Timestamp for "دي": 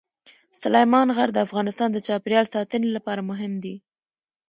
3.63-3.75